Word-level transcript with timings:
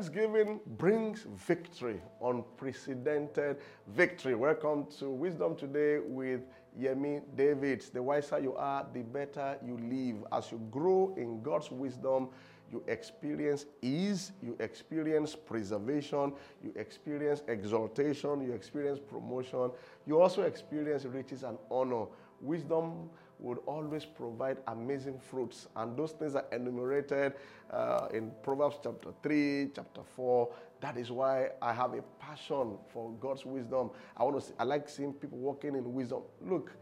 Thanksgiving 0.00 0.60
brings 0.78 1.26
victory, 1.46 2.00
unprecedented 2.24 3.58
victory. 3.88 4.34
Welcome 4.34 4.86
to 4.98 5.10
Wisdom 5.10 5.54
Today 5.54 5.98
with 5.98 6.40
Yemi 6.80 7.20
David. 7.36 7.84
The 7.92 8.02
wiser 8.02 8.38
you 8.38 8.56
are, 8.56 8.86
the 8.94 9.02
better 9.02 9.58
you 9.62 9.76
live. 9.76 10.24
As 10.32 10.50
you 10.50 10.58
grow 10.70 11.12
in 11.18 11.42
God's 11.42 11.70
wisdom, 11.70 12.30
you 12.72 12.82
experience 12.88 13.66
ease, 13.82 14.32
you 14.42 14.56
experience 14.58 15.36
preservation, 15.36 16.32
you 16.64 16.72
experience 16.76 17.42
exaltation, 17.46 18.40
you 18.40 18.54
experience 18.54 18.98
promotion, 18.98 19.70
you 20.06 20.18
also 20.18 20.44
experience 20.44 21.04
riches 21.04 21.42
and 21.42 21.58
honor. 21.70 22.06
Wisdom 22.40 23.10
would 23.40 23.58
always 23.66 24.04
provide 24.04 24.58
amazing 24.68 25.18
fruits, 25.18 25.66
and 25.76 25.96
those 25.96 26.12
things 26.12 26.34
are 26.34 26.44
enumerated 26.52 27.34
uh, 27.70 28.08
in 28.12 28.30
Proverbs 28.42 28.76
chapter 28.82 29.10
3, 29.22 29.70
chapter 29.74 30.02
4. 30.16 30.52
That 30.80 30.96
is 30.96 31.10
why 31.10 31.50
I 31.60 31.72
have 31.72 31.94
a 31.94 32.02
passion 32.18 32.78
for 32.92 33.12
God's 33.20 33.44
wisdom. 33.44 33.90
I 34.16 34.24
want 34.24 34.40
to 34.40 34.46
see, 34.46 34.54
I 34.58 34.64
like 34.64 34.88
seeing 34.88 35.12
people 35.12 35.38
walking 35.38 35.74
in 35.74 35.92
wisdom. 35.92 36.22
Look, 36.40 36.72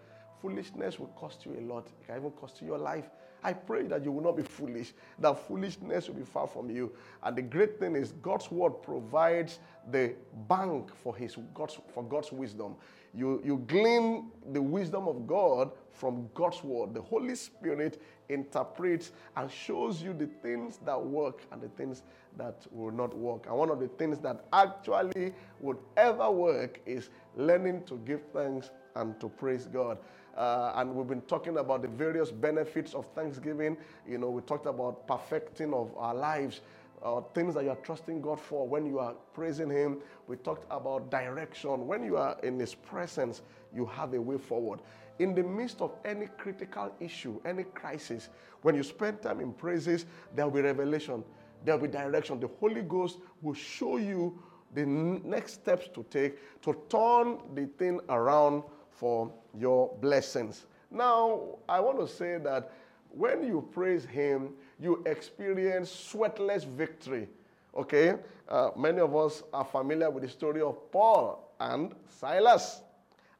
Foolishness 0.41 0.99
will 0.99 1.09
cost 1.09 1.45
you 1.45 1.57
a 1.59 1.63
lot. 1.63 1.87
It 1.87 2.07
can 2.07 2.17
even 2.17 2.31
cost 2.33 2.61
you 2.61 2.69
your 2.69 2.79
life. 2.79 3.07
I 3.43 3.53
pray 3.53 3.85
that 3.85 4.05
you 4.05 4.13
will 4.13 4.23
not 4.23 4.37
be 4.37 4.43
foolish, 4.43 4.95
that 5.19 5.39
foolishness 5.47 6.09
will 6.09 6.17
be 6.17 6.25
far 6.25 6.47
from 6.47 6.71
you. 6.71 6.93
And 7.23 7.37
the 7.37 7.43
great 7.43 7.79
thing 7.79 7.95
is, 7.95 8.13
God's 8.23 8.51
word 8.51 8.83
provides 8.83 9.61
the 9.91 10.15
bank 10.49 10.91
for, 11.03 11.15
his, 11.17 11.37
God's, 11.55 11.79
for 11.95 12.03
God's 12.03 12.33
wisdom. 12.33 12.77
You, 13.15 13.41
you 13.45 13.65
glean 13.67 14.31
the 14.53 14.61
wisdom 14.61 15.09
of 15.09 15.27
God 15.27 15.71
from 15.91 16.29
God's 16.35 16.63
word. 16.63 16.95
The 16.95 17.01
Holy 17.01 17.35
Spirit 17.35 18.03
interprets 18.29 19.13
and 19.37 19.51
shows 19.51 20.03
you 20.03 20.13
the 20.13 20.27
things 20.27 20.79
that 20.85 21.03
work 21.03 21.43
and 21.51 21.61
the 21.61 21.69
things 21.69 22.03
that 22.37 22.67
will 22.71 22.93
not 22.93 23.17
work. 23.17 23.47
And 23.47 23.57
one 23.57 23.71
of 23.71 23.81
the 23.81 23.89
things 23.89 24.19
that 24.19 24.45
actually 24.53 25.33
would 25.61 25.79
ever 25.97 26.31
work 26.31 26.81
is 26.87 27.09
learning 27.37 27.85
to 27.85 27.97
give 27.99 28.21
thanks 28.33 28.71
and 28.99 29.19
to 29.21 29.29
praise 29.29 29.67
God. 29.67 29.99
Uh, 30.37 30.73
and 30.77 30.95
we've 30.95 31.09
been 31.09 31.23
talking 31.23 31.59
about 31.59 31.83
the 31.83 31.89
various 31.89 32.31
benefits 32.31 32.95
of 32.95 33.07
Thanksgiving. 33.15 33.77
You 34.07 34.19
know, 34.19 34.31
we 34.31 34.43
talked 34.43 34.67
about 34.67 35.07
perfecting 35.07 35.73
of 35.73 35.91
our 35.97 36.15
lives. 36.15 36.61
Uh, 37.03 37.21
things 37.33 37.55
that 37.55 37.63
you 37.63 37.71
are 37.71 37.77
trusting 37.77 38.21
God 38.21 38.41
for 38.41 38.67
when 38.67 38.85
you 38.85 38.99
are 38.99 39.15
praising 39.33 39.71
Him. 39.71 39.99
We 40.27 40.37
talked 40.37 40.67
about 40.71 41.11
direction. 41.11 41.87
When 41.87 42.03
you 42.03 42.17
are 42.17 42.37
in 42.43 42.59
His 42.59 42.75
presence, 42.75 43.43
you 43.75 43.87
have 43.87 44.15
a 44.15 44.21
way 44.21 44.37
forward. 44.37 44.81
In 45.21 45.35
the 45.35 45.43
midst 45.43 45.81
of 45.81 45.93
any 46.05 46.27
critical 46.39 46.93
issue, 47.01 47.41
any 47.45 47.65
crisis, 47.65 48.29
when 48.63 48.75
you 48.75 48.83
spend 48.83 49.23
time 49.23 49.41
in 49.41 49.53
praises, 49.53 50.07
there 50.35 50.45
will 50.45 50.53
be 50.53 50.61
revelation, 50.61 51.25
there 51.65 51.77
will 51.77 51.87
be 51.87 51.93
direction. 51.93 52.41
The 52.41 52.51
Holy 52.61 52.83
Ghost 52.83 53.19
will 53.43 53.55
show 53.55 53.97
you 53.97 54.41
the 54.75 54.85
next 54.85 55.55
steps 55.55 55.89
to 55.95 56.05
take 56.11 56.37
to 56.63 56.77
turn 56.89 57.39
the 57.55 57.67
thing 57.79 58.01
around 58.09 58.63
for 58.99 59.33
your 59.57 59.95
blessings. 60.01 60.67
Now, 60.91 61.59
I 61.69 61.81
want 61.81 61.99
to 62.01 62.09
say 62.09 62.39
that 62.39 62.73
when 63.11 63.45
you 63.45 63.69
praise 63.73 64.05
Him, 64.05 64.51
you 64.81 65.03
experience 65.07 65.91
sweatless 66.13 66.67
victory. 66.67 67.29
Okay? 67.77 68.17
Uh, 68.49 68.71
many 68.77 69.01
of 69.01 69.15
us 69.15 69.43
are 69.53 69.65
familiar 69.65 70.11
with 70.11 70.25
the 70.25 70.29
story 70.29 70.61
of 70.61 70.91
Paul 70.91 71.53
and 71.61 71.95
Silas. 72.09 72.83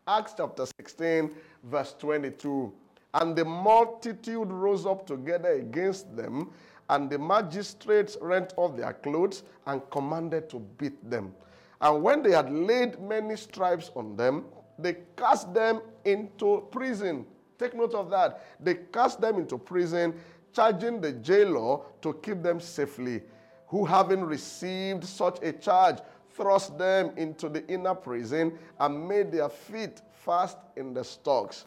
Acts 0.07 0.35
chapter 0.37 0.67
16, 0.81 1.35
verse 1.65 1.95
22. 1.99 2.73
And 3.15 3.35
the 3.35 3.45
multitude 3.45 4.51
rose 4.51 4.87
up 4.87 5.07
together 5.07 5.53
against 5.53 6.15
them, 6.17 6.51
and 6.91 7.11
the 7.11 7.19
magistrates 7.19 8.17
rent 8.21 8.53
off 8.57 8.77
their 8.77 8.93
clothes 8.93 9.43
and 9.67 9.83
commanded 9.91 10.49
to 10.51 10.61
beat 10.79 11.11
them. 11.11 11.35
And 11.81 12.03
when 12.03 12.23
they 12.23 12.33
had 12.33 12.51
laid 12.53 13.01
many 13.01 13.37
stripes 13.37 13.91
on 13.95 14.17
them, 14.17 14.45
they 14.79 14.99
cast 15.17 15.53
them 15.53 15.81
into 16.05 16.67
prison. 16.71 17.27
Take 17.59 17.75
note 17.75 17.95
of 17.95 18.11
that. 18.11 18.45
They 18.61 18.75
cast 18.93 19.21
them 19.21 19.39
into 19.39 19.59
prison, 19.59 20.15
charging 20.53 21.01
the 21.01 21.13
jailer 21.13 21.81
to 22.03 22.15
keep 22.23 22.43
them 22.43 22.61
safely, 22.61 23.23
who, 23.67 23.85
having 23.85 24.23
received 24.23 25.05
such 25.05 25.39
a 25.43 25.53
charge, 25.53 25.99
thrust 26.31 26.79
them 26.79 27.11
into 27.17 27.49
the 27.49 27.67
inner 27.67 27.95
prison 27.95 28.57
and 28.79 29.09
made 29.09 29.33
their 29.33 29.49
feet 29.49 30.01
fast 30.13 30.57
in 30.77 30.95
the 30.95 31.03
stocks. 31.03 31.67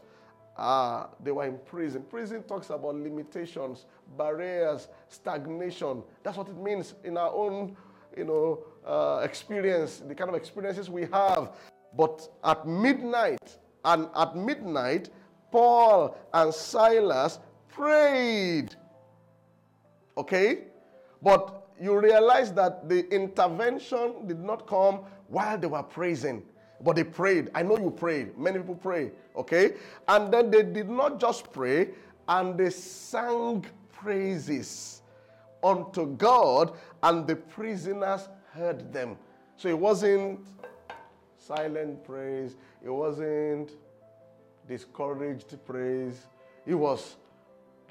Ah, 0.57 1.09
they 1.23 1.31
were 1.31 1.45
in 1.45 1.57
prison. 1.66 2.03
Prison 2.03 2.43
talks 2.43 2.69
about 2.69 2.95
limitations, 2.95 3.85
barriers, 4.17 4.88
stagnation. 5.09 6.03
That's 6.23 6.38
what 6.38 6.47
it 6.47 6.57
means 6.57 6.93
in 7.03 7.17
our 7.17 7.33
own, 7.33 7.75
you 8.16 8.25
know, 8.25 8.59
uh, 8.85 9.22
experience, 9.23 9.97
the 9.99 10.16
kind 10.16 10.29
of 10.29 10.35
experiences 10.35 10.89
we 10.89 11.07
have. 11.11 11.51
But 11.96 12.28
at 12.44 12.68
midnight, 12.68 13.57
and 13.84 14.07
at 14.16 14.35
midnight, 14.35 15.09
Paul 15.52 16.18
and 16.34 16.53
Silas 16.53 17.40
prayed. 17.68 18.75
Okay? 20.18 20.66
But 21.22 21.68
you 21.79 22.00
realize 22.00 22.53
that 22.53 22.88
the 22.88 23.07
intervention 23.13 24.28
did 24.28 24.40
not 24.40 24.68
come 24.68 25.02
while 25.28 25.57
they 25.57 25.68
were 25.68 25.84
praising, 25.84 26.44
but 26.81 26.96
they 26.96 27.03
prayed. 27.03 27.50
I 27.56 27.63
know 27.63 27.78
you 27.78 27.91
prayed. 27.91 28.38
Many 28.38 28.59
people 28.59 28.75
pray. 28.75 29.12
Okay? 29.35 29.73
And 30.08 30.34
then 30.34 30.52
they 30.52 30.63
did 30.63 30.90
not 30.90 31.19
just 31.19 31.52
pray, 31.52 31.90
and 32.28 32.58
they 32.58 32.69
sang 32.69 33.66
praises 33.91 35.02
unto 35.63 36.08
God, 36.16 36.73
and 37.03 37.28
the 37.28 37.35
prisoners 37.35 38.29
heard 38.53 38.91
them. 38.94 39.18
So 39.58 39.69
it 39.69 39.78
wasn't 39.78 40.40
silent 41.41 42.03
praise. 42.03 42.56
It 42.84 42.90
wasn't 42.90 43.72
discouraged 44.68 45.57
praise. 45.66 46.28
It 46.66 46.75
was 46.75 47.18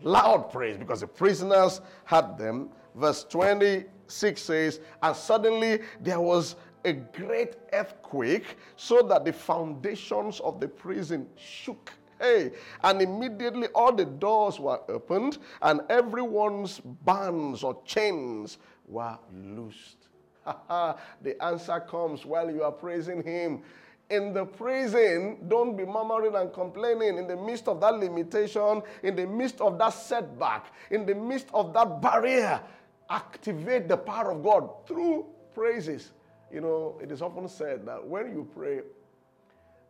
loud 0.03 0.51
praise 0.51 0.77
because 0.77 1.01
the 1.01 1.07
prisoners 1.07 1.81
had 2.05 2.39
them. 2.39 2.71
Verse 2.95 3.25
26 3.25 4.41
says, 4.41 4.81
And 5.03 5.17
suddenly 5.17 5.81
there 6.01 6.21
was 6.21 6.57
a 6.85 6.93
great 6.93 7.57
earthquake, 7.73 8.57
so 8.77 9.03
that 9.03 9.25
the 9.25 9.33
foundations 9.33 10.41
of 10.41 10.61
the 10.61 10.69
prison 10.69 11.27
shook. 11.37 11.93
Hey, 12.19 12.53
and 12.83 13.03
immediately 13.03 13.69
all 13.69 13.95
the 13.95 14.05
doors 14.05 14.59
were 14.59 14.81
opened, 14.89 15.39
and 15.63 15.81
everyone's 15.89 16.81
bands 16.81 17.63
or 17.63 17.83
chains 17.85 18.59
were 18.87 19.19
loosed. 19.33 20.00
the 21.23 21.37
answer 21.43 21.81
comes 21.81 22.25
while 22.25 22.51
you 22.51 22.63
are 22.63 22.73
praising 22.73 23.23
Him. 23.23 23.63
In 24.11 24.35
the 24.35 24.45
praising, 24.45 25.39
don't 25.47 25.77
be 25.77 25.85
murmuring 25.85 26.35
and 26.35 26.53
complaining 26.53 27.17
in 27.19 27.29
the 27.29 27.37
midst 27.37 27.69
of 27.69 27.81
that 27.81 27.95
limitation, 27.95 28.83
in 29.05 29.15
the 29.15 29.27
midst 29.27 29.61
of 29.61 29.79
that 29.79 29.91
setback, 29.91 30.73
in 30.91 31.07
the 31.07 31.15
midst 31.15 31.47
of 31.55 31.73
that 31.75 32.03
barrier. 32.03 32.61
Activate 33.09 33.89
the 33.89 33.97
power 33.97 34.33
of 34.33 34.43
God 34.43 34.69
through 34.87 35.27
praises. 35.55 36.11
You 36.53 36.61
know, 36.61 36.99
it 37.01 37.13
is 37.13 37.23
often 37.23 37.49
said 37.49 37.87
that 37.87 38.05
when 38.05 38.33
you 38.33 38.49
pray, 38.57 38.81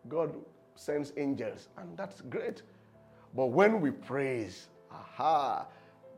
God 0.09 0.35
sends 0.75 1.13
angels, 1.17 1.69
and 1.79 1.97
that's 1.97 2.21
great. 2.23 2.63
But 3.35 3.47
when 3.47 3.81
we 3.81 3.91
praise, 3.91 4.69
aha, 4.91 5.67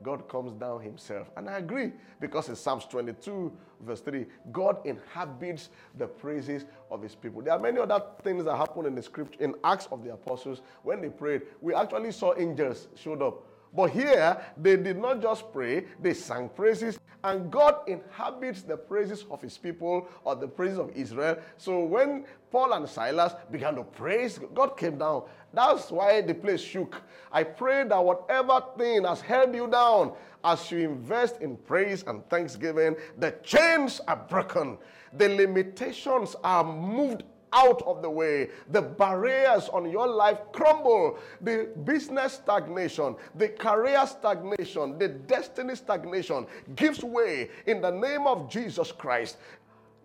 God 0.03 0.29
comes 0.29 0.53
down 0.53 0.81
himself. 0.81 1.31
And 1.37 1.49
I 1.49 1.59
agree 1.59 1.93
because 2.21 2.49
in 2.49 2.57
Psalms 2.57 2.85
22, 2.87 3.53
verse 3.81 4.01
3, 4.01 4.27
God 4.51 4.79
inhabits 4.85 5.71
the 5.99 6.07
praises 6.07 6.65
of 6.91 7.03
his 7.03 7.15
people. 7.15 7.43
There 7.43 7.53
are 7.53 7.59
many 7.59 7.79
other 7.79 8.03
things 8.23 8.45
that 8.45 8.57
happen 8.57 8.87
in 8.87 8.95
the 8.95 9.03
scripture, 9.03 9.43
in 9.43 9.55
Acts 9.65 9.89
of 9.91 10.05
the 10.05 10.13
Apostles. 10.13 10.63
When 10.83 11.01
they 11.01 11.09
prayed, 11.09 11.43
we 11.61 11.75
actually 11.75 12.13
saw 12.13 12.35
angels 12.37 12.89
showed 12.95 13.23
up. 13.23 13.47
But 13.75 13.91
here, 13.91 14.39
they 14.57 14.77
did 14.77 14.99
not 14.99 15.23
just 15.23 15.51
pray, 15.53 15.87
they 16.01 16.13
sang 16.13 16.51
praises, 16.51 16.99
and 17.25 17.51
God 17.51 17.77
inhabits 17.87 18.63
the 18.63 18.77
praises 18.77 19.25
of 19.31 19.41
his 19.41 19.57
people 19.57 20.09
or 20.25 20.35
the 20.35 20.49
praises 20.49 20.79
of 20.79 20.91
Israel. 20.97 21.37
So 21.57 21.85
when 21.85 22.25
Paul 22.51 22.73
and 22.73 22.89
Silas 22.89 23.35
began 23.51 23.77
to 23.77 23.85
praise, 23.85 24.41
God 24.55 24.77
came 24.77 24.99
down. 24.99 25.25
That's 25.55 25.91
why 25.91 26.21
the 26.23 26.35
place 26.35 26.61
shook. 26.61 27.01
I 27.31 27.45
pray 27.45 27.85
that 27.85 28.05
whatever 28.05 28.63
thing 28.77 29.05
has 29.05 29.21
held 29.21 29.55
you 29.55 29.69
down, 29.69 30.13
as 30.45 30.71
you 30.71 30.79
invest 30.79 31.41
in 31.41 31.57
praise 31.57 32.03
and 32.07 32.29
thanksgiving, 32.29 32.97
the 33.19 33.33
chains 33.43 34.01
are 34.09 34.17
broken, 34.17 34.79
the 35.13 35.29
limitations 35.29 36.35
are 36.43 36.65
moved 36.65 37.23
out 37.53 37.83
of 37.83 38.03
the 38.03 38.11
way. 38.11 38.51
The 38.71 38.83
barriers 38.83 39.69
on 39.69 39.91
your 39.91 40.07
life 40.07 40.39
crumble. 40.53 41.19
The 41.41 41.71
business 41.85 42.35
stagnation, 42.35 43.17
the 43.35 43.49
career 43.49 44.07
stagnation, 44.07 44.99
the 44.99 45.09
destiny 45.09 45.75
stagnation 45.75 46.47
gives 46.77 47.03
way 47.03 47.51
in 47.67 47.81
the 47.81 47.91
name 47.91 48.27
of 48.27 48.49
Jesus 48.51 48.93
Christ. 48.93 49.37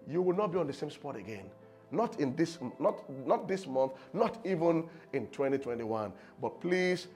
You 0.10 0.22
will 0.22 0.36
not 0.36 0.52
be 0.52 0.58
on 0.58 0.68
the 0.68 0.74
same 0.74 0.90
spot 0.90 1.16
again. 1.16 1.46
Not 1.92 2.20
in 2.20 2.36
this 2.36 2.60
not 2.80 3.10
not 3.26 3.48
this 3.48 3.66
month, 3.66 3.94
not 4.14 4.40
even 4.46 4.90
in 5.14 5.28
2021. 5.28 6.12
But 6.42 6.60
please 6.60 7.08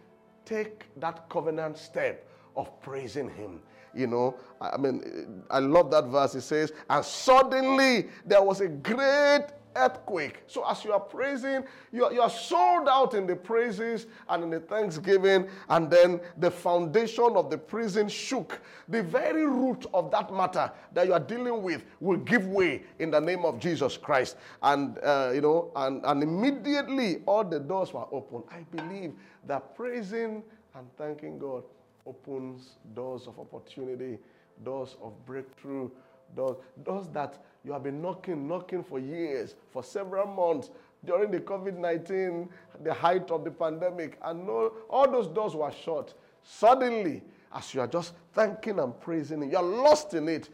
take 0.45 0.85
that 0.99 1.27
covenant 1.29 1.77
step 1.77 2.25
of 2.55 2.81
praising 2.81 3.29
him. 3.29 3.61
You 3.93 4.07
know, 4.07 4.35
I 4.61 4.77
mean, 4.77 5.43
I 5.49 5.59
love 5.59 5.91
that 5.91 6.05
verse. 6.05 6.35
It 6.35 6.41
says, 6.41 6.71
And 6.89 7.03
suddenly 7.03 8.07
there 8.25 8.41
was 8.41 8.61
a 8.61 8.67
great 8.69 9.47
earthquake. 9.75 10.43
So 10.47 10.67
as 10.67 10.83
you 10.83 10.93
are 10.93 10.99
praising, 10.99 11.63
you 11.91 12.05
are, 12.05 12.13
you 12.13 12.21
are 12.21 12.29
sold 12.29 12.87
out 12.87 13.13
in 13.13 13.27
the 13.27 13.35
praises 13.35 14.07
and 14.29 14.43
in 14.43 14.49
the 14.49 14.59
thanksgiving, 14.59 15.47
and 15.69 15.89
then 15.89 16.19
the 16.37 16.51
foundation 16.51 17.35
of 17.35 17.49
the 17.49 17.57
prison 17.57 18.07
shook. 18.09 18.59
The 18.89 19.03
very 19.03 19.45
root 19.45 19.85
of 19.93 20.11
that 20.11 20.33
matter 20.33 20.71
that 20.93 21.07
you 21.07 21.13
are 21.13 21.19
dealing 21.19 21.61
with 21.61 21.85
will 21.99 22.17
give 22.17 22.45
way 22.47 22.83
in 22.99 23.11
the 23.11 23.19
name 23.19 23.45
of 23.45 23.59
Jesus 23.59 23.97
Christ. 23.97 24.37
And 24.61 24.97
uh, 24.99 25.31
you 25.33 25.41
know, 25.41 25.71
and, 25.75 26.05
and 26.05 26.23
immediately 26.23 27.21
all 27.25 27.43
the 27.43 27.59
doors 27.59 27.93
were 27.93 28.07
open. 28.11 28.43
I 28.51 28.63
believe 28.75 29.13
that 29.47 29.75
praising 29.75 30.43
and 30.75 30.87
thanking 30.97 31.37
God 31.37 31.63
opens 32.05 32.77
doors 32.93 33.27
of 33.27 33.39
opportunity, 33.39 34.17
doors 34.63 34.95
of 35.01 35.13
breakthrough, 35.25 35.89
doors, 36.35 36.57
doors 36.83 37.07
that 37.13 37.43
you 37.63 37.73
have 37.73 37.83
been 37.83 38.01
knocking, 38.01 38.47
knocking 38.47 38.83
for 38.83 38.99
years, 38.99 39.55
for 39.69 39.83
several 39.83 40.27
months 40.27 40.71
during 41.05 41.31
the 41.31 41.39
COVID 41.39 41.77
19, 41.77 42.49
the 42.83 42.93
height 42.93 43.29
of 43.31 43.43
the 43.43 43.51
pandemic, 43.51 44.17
and 44.23 44.45
no, 44.45 44.73
all 44.89 45.09
those 45.09 45.27
doors 45.27 45.55
were 45.55 45.71
shut. 45.71 46.13
Suddenly, 46.43 47.21
as 47.53 47.73
you 47.73 47.81
are 47.81 47.87
just 47.87 48.13
thanking 48.33 48.79
and 48.79 48.99
praising 48.99 49.49
you 49.49 49.57
are 49.57 49.63
lost 49.63 50.13
in 50.13 50.29
it. 50.29 50.49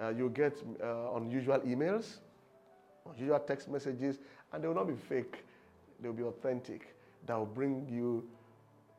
Uh, 0.00 0.08
you 0.08 0.28
get 0.28 0.60
uh, 0.82 1.14
unusual 1.14 1.60
emails, 1.60 2.16
unusual 3.14 3.38
text 3.38 3.68
messages, 3.68 4.18
and 4.52 4.62
they 4.62 4.68
will 4.68 4.74
not 4.74 4.88
be 4.88 4.94
fake, 4.94 5.44
they 6.00 6.08
will 6.08 6.16
be 6.16 6.24
authentic. 6.24 6.96
That 7.26 7.38
will 7.38 7.46
bring 7.46 7.86
you, 7.88 8.28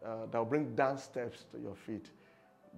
uh, 0.05 0.27
that 0.31 0.37
will 0.37 0.45
bring 0.45 0.73
dance 0.73 1.03
steps 1.03 1.45
to 1.51 1.59
your 1.59 1.75
feet. 1.75 2.09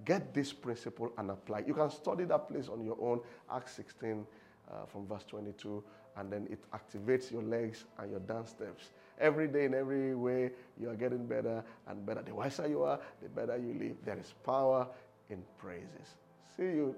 Get 0.04 0.34
this 0.34 0.52
principle 0.52 1.12
and 1.16 1.30
apply. 1.30 1.64
You 1.66 1.74
can 1.74 1.90
study 1.90 2.24
that 2.24 2.48
place 2.48 2.68
on 2.68 2.84
your 2.84 2.96
own. 3.00 3.20
Acts 3.52 3.74
16 3.76 4.26
uh, 4.70 4.86
from 4.86 5.06
verse 5.06 5.24
22, 5.24 5.82
and 6.16 6.32
then 6.32 6.46
it 6.50 6.58
activates 6.72 7.30
your 7.30 7.42
legs 7.42 7.84
and 7.98 8.10
your 8.10 8.20
dance 8.20 8.50
steps. 8.50 8.90
Every 9.20 9.48
day, 9.48 9.64
in 9.64 9.74
every 9.74 10.14
way, 10.14 10.50
you 10.80 10.90
are 10.90 10.94
getting 10.96 11.26
better 11.26 11.64
and 11.88 12.04
better. 12.06 12.22
The 12.22 12.34
wiser 12.34 12.68
you 12.68 12.82
are, 12.82 13.00
the 13.22 13.28
better 13.28 13.56
you 13.56 13.74
live. 13.78 13.96
There 14.04 14.18
is 14.18 14.32
power 14.44 14.86
in 15.30 15.42
praises. 15.58 16.16
See 16.56 16.64
you 16.64 16.94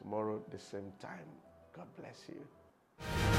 tomorrow, 0.00 0.42
the 0.50 0.58
same 0.58 0.92
time. 1.00 1.28
God 1.74 1.86
bless 1.96 2.24
you. 2.28 3.37